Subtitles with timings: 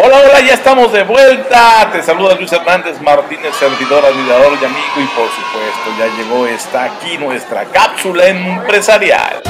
[0.00, 1.90] Hola, hola, ya estamos de vuelta.
[1.90, 4.94] Te saluda Luis Hernández Martínez, servidor, admirador y amigo.
[4.96, 9.42] Y por supuesto, ya llegó, está aquí nuestra cápsula empresarial.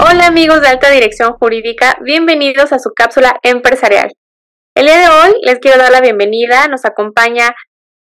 [0.00, 4.10] Hola amigos de Alta Dirección Jurídica, bienvenidos a su cápsula empresarial.
[4.74, 6.66] El día de hoy les quiero dar la bienvenida.
[6.66, 7.54] Nos acompaña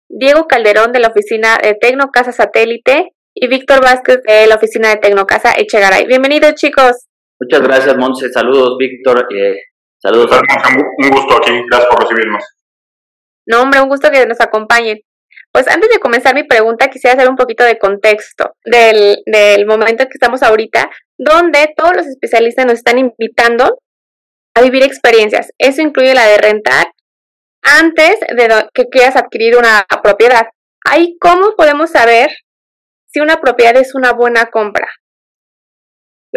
[0.10, 4.96] Diego Calderón de la oficina de Tecnocasa Satélite y Víctor Vázquez de la oficina de
[4.96, 6.08] Tecnocasa Echegaray.
[6.08, 7.07] Bienvenidos chicos.
[7.40, 8.30] Muchas gracias, Monse.
[8.32, 9.28] Saludos, Víctor.
[9.36, 9.58] Eh,
[10.02, 10.30] saludos.
[10.98, 11.52] Un gusto aquí.
[11.70, 12.44] Gracias por recibirnos.
[13.46, 15.00] No, hombre, un gusto que nos acompañen.
[15.52, 20.04] Pues antes de comenzar mi pregunta, quisiera hacer un poquito de contexto del, del momento
[20.04, 23.80] que estamos ahorita, donde todos los especialistas nos están invitando
[24.54, 25.52] a vivir experiencias.
[25.58, 26.88] Eso incluye la de rentar
[27.62, 30.48] antes de que quieras adquirir una propiedad.
[30.86, 32.30] Ahí, ¿cómo podemos saber
[33.08, 34.88] si una propiedad es una buena compra?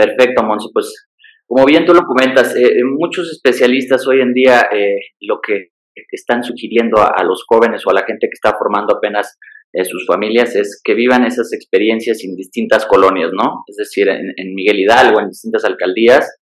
[0.00, 0.68] Perfecto, Monse.
[0.72, 1.06] Pues
[1.46, 5.70] como bien tú lo comentas, eh, eh, muchos especialistas hoy en día eh, lo que
[6.12, 9.36] están sugiriendo a, los jóvenes o a la gente que está formando apenas
[9.84, 13.62] sus familias es que vivan esas experiencias en distintas colonias, ¿no?
[13.68, 16.38] Es decir, en, Miguel Hidalgo, en distintas alcaldías,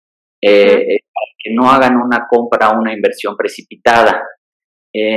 [0.40, 4.22] que no hagan una compra o una inversión precipitada.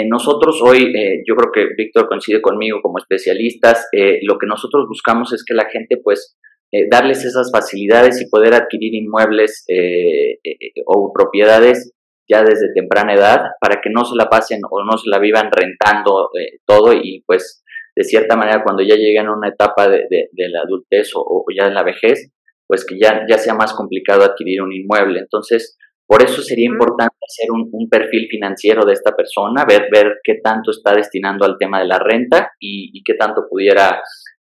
[0.07, 0.93] nosotros hoy,
[1.27, 3.87] yo creo que Víctor coincide conmigo como especialistas,
[4.21, 6.37] lo que nosotros buscamos es que la gente pues
[6.71, 11.93] eh, darles esas facilidades y poder adquirir inmuebles eh, eh, o propiedades
[12.27, 15.49] ya desde temprana edad para que no se la pasen o no se la vivan
[15.51, 16.31] rentando
[16.65, 17.63] todo y pues
[17.95, 21.75] de cierta manera cuando ya lleguen a una etapa de, la adultez o, ya en
[21.75, 22.31] la vejez,
[22.67, 25.19] pues que ya, ya sea más complicado adquirir un inmueble.
[25.19, 30.17] Entonces, por eso sería importante hacer un, un, perfil financiero de esta persona, ver, ver
[30.23, 34.01] qué tanto está destinando al tema de la renta y, y qué tanto pudiera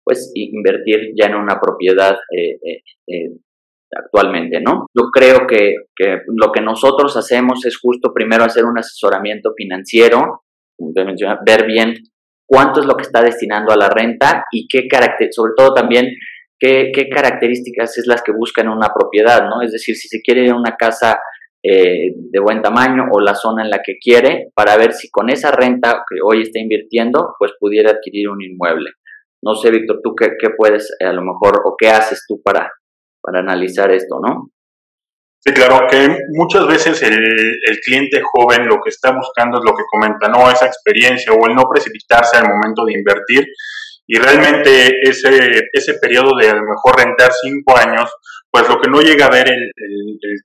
[0.05, 3.31] pues invertir ya en una propiedad eh, eh, eh,
[3.91, 4.85] actualmente, ¿no?
[4.93, 5.73] Yo creo que,
[6.27, 10.43] lo que nosotros hacemos es justo primero hacer un asesoramiento financiero,
[10.77, 11.95] ver bien
[12.47, 14.87] cuánto es lo que está destinando a la renta y qué
[15.31, 16.07] sobre todo también
[16.59, 19.61] qué, características es las que busca en una propiedad, ¿no?
[19.63, 21.19] Es decir, si se quiere una casa
[21.63, 25.49] de buen tamaño o la zona en la que quiere, para ver si con esa
[25.49, 28.91] renta que hoy está invirtiendo, pues pudiera adquirir un inmueble.
[29.45, 32.71] No sé, Víctor, tú qué, puedes a lo mejor o qué haces tú para,
[33.21, 34.49] para analizar esto, ¿no?
[35.39, 39.75] Sí, claro, que muchas veces el, el, cliente joven lo que está buscando es lo
[39.75, 40.49] que comenta, ¿no?
[40.49, 43.45] Esa experiencia o el no precipitarse al momento de invertir
[44.07, 48.09] y realmente ese, ese periodo de a lo mejor rentar cinco años,
[48.51, 49.71] pues lo que no llega a ver el,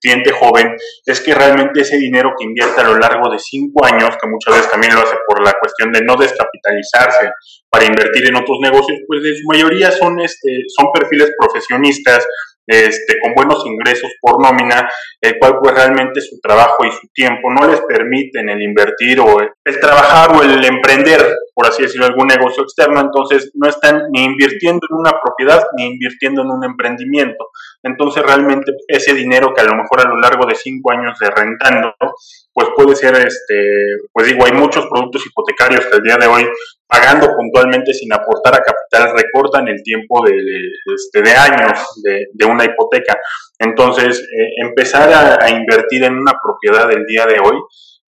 [0.00, 4.16] cliente joven es que realmente ese dinero que invierte a lo largo de cinco años,
[4.20, 7.30] que muchas veces también lo hace por la cuestión de no descapitalizarse
[7.68, 12.26] para invertir en otros negocios, pues en su mayoría son, este, son perfiles profesionistas
[12.66, 14.88] este, con buenos ingresos por nómina,
[15.20, 19.40] el cual pues realmente su trabajo y su tiempo no les permiten el invertir o
[19.70, 21.20] el, trabajar o el emprender,
[21.54, 25.86] por así decirlo, algún negocio externo, entonces no están ni invirtiendo en una propiedad ni
[25.86, 27.50] invirtiendo en un emprendimiento.
[27.82, 31.30] Entonces realmente ese dinero que a lo mejor a lo largo de cinco años de
[31.30, 31.94] rentando,
[32.52, 33.56] pues puede ser, este,
[34.12, 36.48] pues digo, hay muchos productos hipotecarios que al día de hoy
[36.86, 40.34] pagando puntualmente sin aportar a capital recortan el tiempo de,
[40.94, 43.16] este, de años de, una hipoteca.
[43.58, 47.56] Entonces, eh, empezar a, a, invertir en una propiedad del día de hoy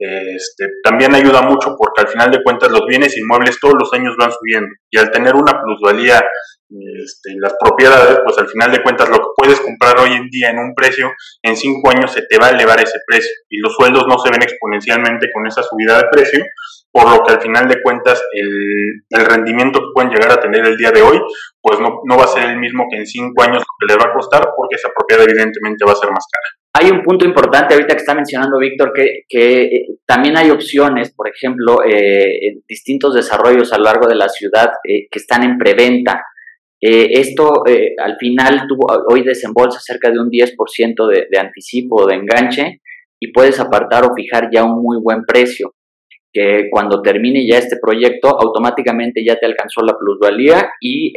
[0.02, 4.16] este, también ayuda mucho porque al final de cuentas los bienes inmuebles todos los años
[4.18, 6.24] van subiendo y al tener una plusvalía
[6.68, 10.50] este, las propiedades, pues al final de cuentas lo que puedes comprar hoy en día
[10.50, 13.74] en un precio, en cinco años se te va a elevar ese precio y los
[13.74, 16.44] sueldos no se ven exponencialmente con esa subida de precio,
[16.90, 20.66] por lo que al final de cuentas el, el rendimiento que pueden llegar a tener
[20.66, 21.20] el día de hoy,
[21.60, 24.04] pues no, no va a ser el mismo que en cinco años lo que les
[24.04, 26.61] va a costar porque esa propiedad evidentemente va a ser más cara.
[26.74, 31.12] Hay un punto importante ahorita que está mencionando Víctor, que, que eh, también hay opciones,
[31.14, 35.42] por ejemplo, eh, en distintos desarrollos a lo largo de la ciudad eh, que están
[35.42, 36.24] en preventa.
[36.80, 37.62] esto
[37.98, 38.76] al final tú
[39.08, 42.80] hoy desembolsa cerca de un 10% de, de anticipo o de enganche
[43.20, 45.74] y puedes apartar o fijar ya un muy buen precio
[46.32, 51.12] que cuando termine ya este proyecto automáticamente ya te alcanzó la plusvalía y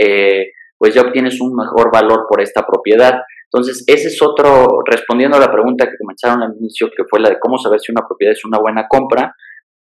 [0.78, 3.22] pues ya obtienes un mejor valor por esta propiedad.
[3.56, 7.30] Entonces, ese es otro, respondiendo a la pregunta que comenzaron al inicio, que fue la
[7.30, 9.34] de cómo saber si una propiedad es una buena compra.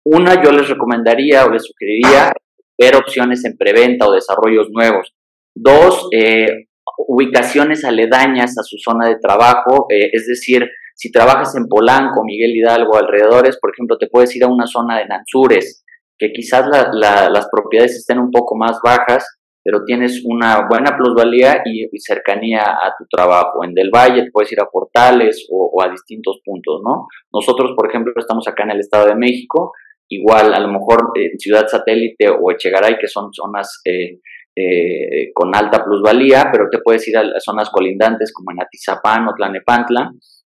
[0.06, 2.32] Una, yo les recomendaría o les sugeriría
[2.80, 5.16] ver opciones en preventa o desarrollos nuevos.
[5.56, 6.68] Dos, eh,
[7.08, 12.56] ubicaciones aledañas a su zona de trabajo, eh, es decir, si trabajas en Polanco, Miguel
[12.56, 15.84] Hidalgo, alrededores, por ejemplo, te puedes ir a una zona de Nanzures,
[16.20, 19.26] que quizás las propiedades estén un poco más bajas
[19.64, 23.64] pero tienes una buena plusvalía y, cercanía a tu trabajo.
[23.64, 27.08] En Del Valle puedes ir a Portales o, a distintos puntos, ¿no?
[27.32, 29.72] Nosotros, por ejemplo, estamos acá en el Estado de México,
[30.10, 34.20] igual a lo mejor en Ciudad Satélite o Echegaray, que son zonas eh,
[34.56, 39.28] eh, con alta plusvalía, pero te puedes ir a las zonas colindantes como en Atizapán
[39.28, 40.12] o Tlanepantla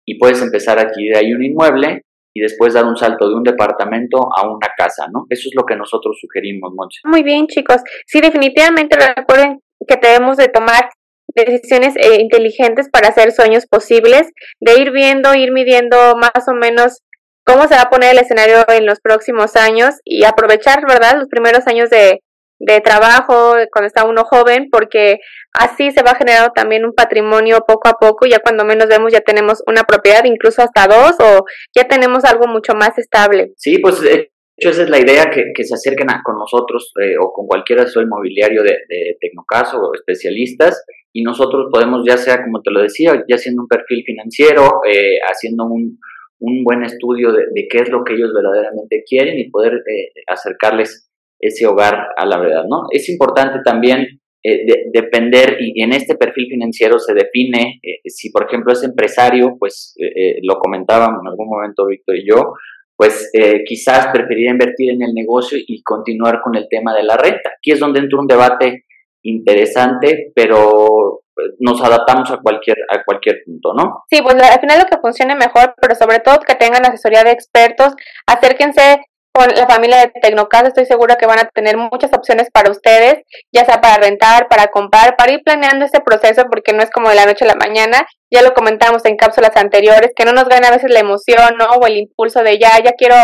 [0.06, 2.05] y puedes empezar a adquirir ahí un inmueble
[2.36, 5.26] y después dar un salto de un departamento a una casa, ¿no?
[5.30, 7.00] Eso es lo que nosotros sugerimos, Monse.
[7.06, 7.82] Muy bien, chicos.
[8.06, 10.90] Sí, definitivamente recuerden que debemos de tomar
[11.34, 14.28] decisiones eh, inteligentes para hacer sueños posibles,
[14.60, 17.02] de ir viendo, ir midiendo más o menos
[17.46, 21.30] cómo se va a poner el escenario en los próximos años y aprovechar, ¿verdad?, los
[21.30, 22.22] primeros años de,
[22.60, 25.20] de trabajo cuando está uno joven, porque
[25.54, 29.22] así se va generando también un patrimonio poco a poco, ya cuando menos vemos ya
[29.22, 33.54] tenemos una propiedad, incluso hasta dos, o ya tenemos algo mucho más estable.
[33.58, 34.14] Sí, pues de
[34.58, 37.84] hecho esa es la idea, que, que se acerquen con nosotros eh, o con cualquiera
[37.84, 42.82] de inmobiliario de, de Tecnocaso o especialistas, y nosotros podemos ya sea, como te lo
[42.82, 45.98] decía, ya haciendo un perfil financiero, eh, haciendo un,
[46.40, 50.12] un buen estudio de, de, qué es lo que ellos verdaderamente quieren y poder eh,
[50.28, 51.05] acercarles
[51.40, 52.84] ese hogar a la verdad, ¿no?
[52.92, 58.46] Es importante también eh, depender, y, en este perfil financiero se define, eh, si por
[58.46, 62.54] ejemplo es empresario, pues eh, lo comentábamos en algún momento Víctor y yo,
[62.96, 63.30] pues
[63.68, 67.50] quizás preferiría invertir en el negocio y continuar con el tema de la renta.
[67.58, 68.86] Aquí es donde entra un debate
[69.24, 71.24] interesante, pero
[71.60, 74.04] nos adaptamos a cualquier a cualquier punto, ¿no?
[74.10, 77.32] Sí, pues al final lo que funcione mejor, pero sobre todo que tengan asesoría de
[77.32, 77.96] expertos,
[78.28, 79.02] acérquense
[79.36, 83.16] con la familia de Tecnocasa estoy segura que van a tener muchas opciones para ustedes,
[83.52, 87.10] ya sea para rentar, para comprar, para ir planeando este proceso, porque no es como
[87.10, 88.08] de la noche a la mañana.
[88.32, 91.66] Ya lo comentamos en cápsulas anteriores, que no nos gana a veces la emoción, ¿no?
[91.66, 93.16] O el impulso de ya, ya quiero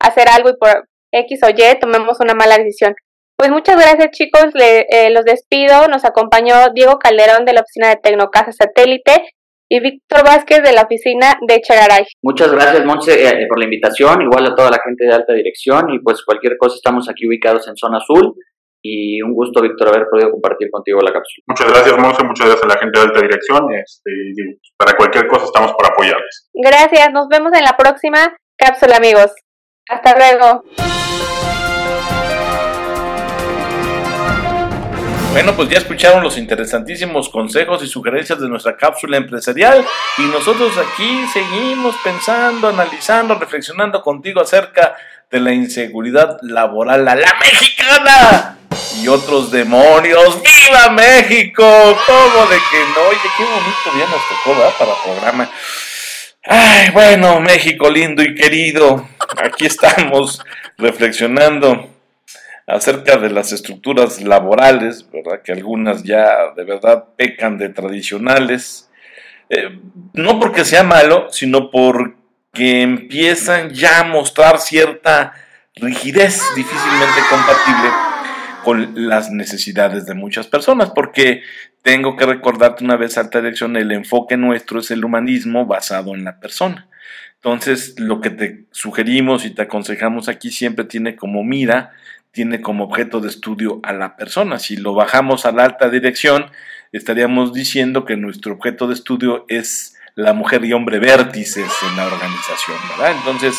[0.00, 2.94] hacer algo y por X o Y tomemos una mala decisión.
[3.36, 5.86] Pues muchas gracias chicos, Le, eh, los despido.
[5.88, 9.22] Nos acompañó Diego Calderón de la oficina de Tecnocasa Satélite
[9.68, 12.06] y Víctor Vázquez de la oficina de Chegaray.
[12.22, 15.90] Muchas gracias, Monse, eh, por la invitación, igual a toda la gente de alta dirección
[15.90, 18.34] y pues cualquier cosa estamos aquí ubicados en zona azul
[18.82, 21.44] y un gusto, Víctor, haber podido compartir contigo la cápsula.
[21.48, 24.10] Muchas gracias, Monse, muchas gracias a la gente de alta dirección este,
[24.76, 26.48] para cualquier cosa estamos por apoyarles.
[26.54, 29.32] Gracias, nos vemos en la próxima cápsula, amigos.
[29.88, 30.64] Hasta luego.
[35.32, 39.84] Bueno, pues ya escucharon los interesantísimos consejos y sugerencias de nuestra cápsula empresarial
[40.16, 44.96] y nosotros aquí seguimos pensando, analizando, reflexionando contigo acerca
[45.30, 48.58] de la inseguridad laboral a la mexicana
[49.00, 50.42] y otros demonios.
[50.42, 51.64] ¡Viva México!
[52.06, 53.08] ¿Cómo de que no?
[53.08, 54.74] Oye, qué bonito día nos tocó, ¿verdad?
[54.78, 55.50] Para programa.
[56.44, 60.42] Ay, bueno, México lindo y querido, aquí estamos
[60.78, 61.97] reflexionando
[62.68, 65.40] acerca de las estructuras laborales, ¿verdad?
[65.42, 68.90] que algunas ya de verdad pecan de tradicionales,
[69.48, 69.80] eh,
[70.12, 75.32] no porque sea malo, sino porque empiezan ya a mostrar cierta
[75.76, 77.88] rigidez difícilmente compatible
[78.62, 81.42] con las necesidades de muchas personas, porque
[81.82, 86.24] tengo que recordarte una vez alta dirección, el enfoque nuestro es el humanismo basado en
[86.24, 86.86] la persona.
[87.36, 91.92] Entonces, lo que te sugerimos y te aconsejamos aquí siempre tiene como mira
[92.38, 94.60] tiene como objeto de estudio a la persona.
[94.60, 96.52] Si lo bajamos a la alta dirección,
[96.92, 102.06] estaríamos diciendo que nuestro objeto de estudio es la mujer y hombre vértices en la
[102.06, 103.16] organización, ¿verdad?
[103.18, 103.58] Entonces,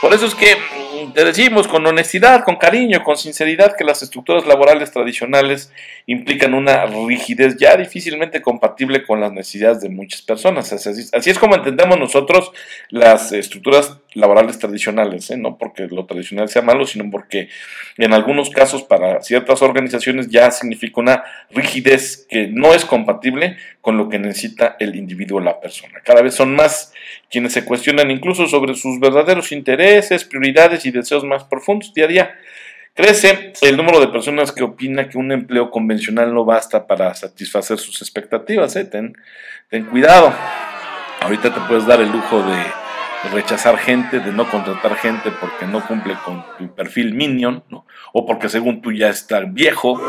[0.00, 4.02] por eso es que mm, te decimos con honestidad, con cariño, con sinceridad que las
[4.02, 5.72] estructuras laborales tradicionales
[6.06, 10.72] implican una rigidez ya difícilmente compatible con las necesidades de muchas personas.
[10.72, 12.50] Así, es como entendemos nosotros
[12.90, 15.36] las estructuras laborales tradicionales, ¿eh?
[15.36, 17.48] no porque lo tradicional sea malo, sino porque
[17.96, 23.96] en algunos casos para ciertas organizaciones ya significa una rigidez que no es compatible con
[23.96, 26.00] lo que necesita el individuo o la persona.
[26.04, 26.92] Cada vez son más
[27.30, 32.08] quienes se cuestionan incluso sobre sus verdaderos intereses, prioridades y deseos más profundos día a
[32.08, 32.38] día.
[32.94, 37.78] Crece el número de personas que opina que un empleo convencional no basta para satisfacer
[37.78, 38.74] sus expectativas.
[38.74, 38.86] ¿eh?
[38.86, 39.16] Ten,
[39.68, 40.34] ten cuidado.
[41.20, 42.87] Ahorita te puedes dar el lujo de
[43.32, 47.84] rechazar gente, de no contratar gente porque no cumple con tu perfil minion, ¿no?
[48.12, 50.00] o porque según tú ya estás viejo,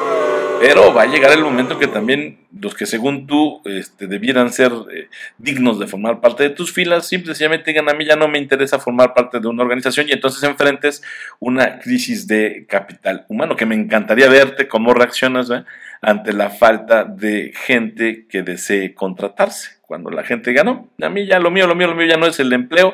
[0.59, 4.71] pero va a llegar el momento que también los que según tú este, debieran ser
[4.93, 8.39] eh, dignos de formar parte de tus filas, simplemente digan a mí ya no me
[8.39, 11.01] interesa formar parte de una organización y entonces enfrentes
[11.39, 15.49] una crisis de capital humano, que me encantaría verte cómo reaccionas
[16.01, 19.79] ante la falta de gente que desee contratarse.
[19.81, 22.27] Cuando la gente ganó, a mí ya lo mío, lo mío, lo mío ya no
[22.27, 22.93] es el empleo,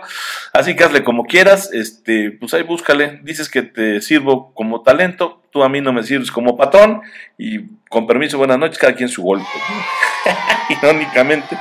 [0.53, 5.41] así que hazle como quieras, este, pues ahí búscale, dices que te sirvo como talento,
[5.51, 7.01] tú a mí no me sirves como patrón
[7.37, 9.45] y con permiso, buenas noches, cada quien su golpe.
[10.69, 11.57] Irónicamente,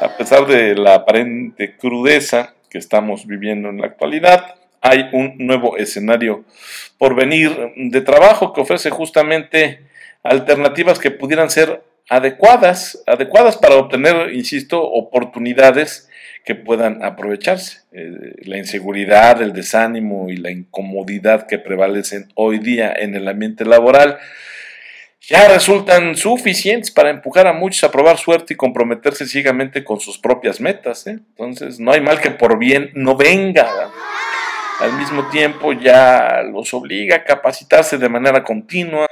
[0.00, 5.76] a pesar de la aparente crudeza que estamos viviendo en la actualidad, hay un nuevo
[5.76, 6.44] escenario
[6.98, 9.91] por venir de trabajo que ofrece justamente
[10.22, 16.08] alternativas que pudieran ser adecuadas, adecuadas para obtener, insisto, oportunidades
[16.44, 17.80] que puedan aprovecharse.
[17.92, 23.64] Eh, la inseguridad, el desánimo y la incomodidad que prevalecen hoy día en el ambiente
[23.64, 24.18] laboral
[25.28, 30.18] ya resultan suficientes para empujar a muchos a probar suerte y comprometerse ciegamente con sus
[30.18, 31.06] propias metas.
[31.06, 31.20] ¿eh?
[31.30, 33.68] Entonces, no hay mal que por bien no venga.
[34.80, 39.06] Al mismo tiempo, ya los obliga a capacitarse de manera continua,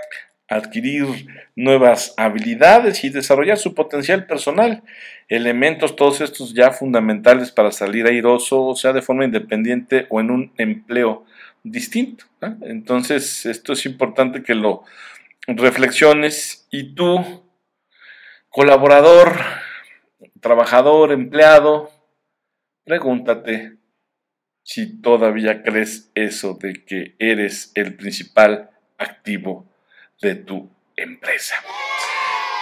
[0.50, 4.82] adquirir nuevas habilidades y desarrollar su potencial personal.
[5.28, 10.52] Elementos todos estos ya fundamentales para salir airoso, sea de forma independiente o en un
[10.58, 11.24] empleo
[11.62, 12.24] distinto.
[12.62, 14.82] Entonces, esto es importante que lo
[15.46, 17.44] reflexiones y tú,
[18.48, 19.36] colaborador,
[20.40, 21.92] trabajador, empleado,
[22.84, 23.76] pregúntate
[24.64, 29.69] si todavía crees eso de que eres el principal activo
[30.20, 31.56] de tu empresa.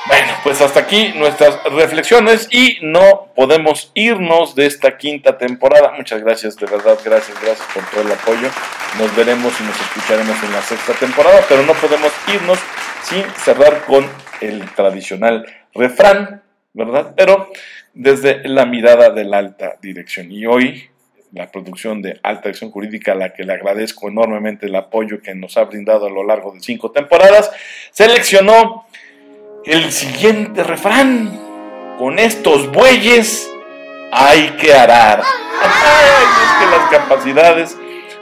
[0.07, 5.93] Bueno, pues hasta aquí nuestras reflexiones y no podemos irnos de esta quinta temporada.
[5.93, 8.49] Muchas gracias, de verdad, gracias, gracias por todo el apoyo.
[8.99, 12.59] Nos veremos y nos escucharemos en la sexta temporada, pero no podemos irnos
[13.03, 14.09] sin cerrar con
[14.41, 17.13] el tradicional refrán, ¿verdad?
[17.15, 17.51] Pero
[17.93, 20.33] desde la mirada de la alta dirección.
[20.33, 20.89] Y hoy
[21.33, 25.35] la producción de Alta Acción Jurídica, a la que le agradezco enormemente el apoyo que
[25.35, 27.51] nos ha brindado a lo largo de cinco temporadas,
[27.91, 28.87] seleccionó
[29.65, 31.47] el siguiente refrán.
[31.99, 33.51] Con estos bueyes
[34.13, 35.21] hay que arar.
[35.63, 37.78] es que las capacidades,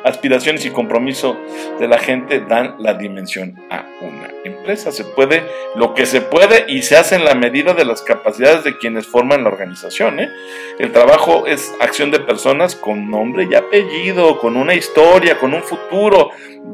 [0.07, 1.37] aspiraciones y compromiso
[1.81, 4.93] de la gente dan la dimensión a una empresa.
[4.93, 5.43] Se puede
[5.75, 9.07] lo que se puede y se hace en la medida de las capacidades de quienes
[9.07, 10.21] forman la organización.
[10.21, 10.31] ¿eh?
[10.79, 15.63] El trabajo es acción de personas con nombre y apellido, con una historia, con un
[15.63, 16.31] futuro,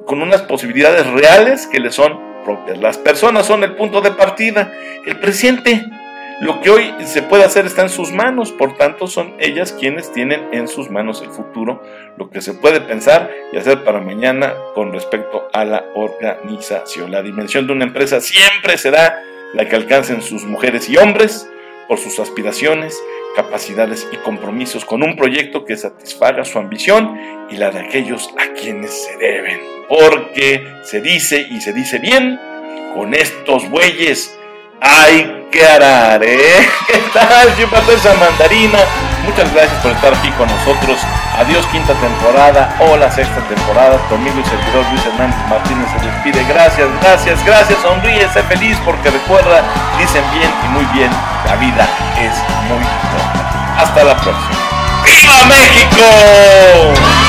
[0.06, 2.78] con unas posibilidades reales que le son propias.
[2.78, 4.72] Las personas son el punto de partida,
[5.06, 5.84] el presente
[6.42, 10.12] lo que hoy se puede hacer está en sus manos, por tanto son ellas quienes
[10.12, 11.80] tienen en sus manos el futuro,
[12.18, 17.12] lo que se puede pensar y hacer para mañana con respecto a la organización.
[17.12, 19.22] La dimensión de una empresa siempre será
[19.54, 21.49] la que alcancen sus mujeres y hombres
[21.87, 23.00] por sus aspiraciones,
[23.37, 27.20] capacidades y compromisos con un proyecto que satisfaga su ambición
[27.50, 29.61] y la de aquellos a quienes se deben.
[29.88, 32.40] Porque se dice y se dice bien,
[32.96, 34.37] con estos bueyes
[34.82, 36.68] hay que arar, ¿eh?
[36.86, 38.78] ¿Qué tal, esa Mandarina?
[39.24, 40.98] Muchas gracias por estar aquí con nosotros.
[41.38, 42.74] Adiós, quinta temporada.
[42.80, 43.96] Hola, sexta temporada.
[44.08, 46.44] Tu amigo y servidor Luis Hernández Martínez se despide.
[46.52, 47.78] Gracias, gracias, gracias.
[47.80, 49.62] Sonríe, sé feliz porque recuerda,
[49.98, 51.10] dicen bien y muy bien,
[51.46, 51.86] la vida
[52.18, 52.34] es
[52.68, 53.78] muy corta.
[53.78, 54.72] Hasta la próxima.
[55.04, 57.21] ¡Viva México!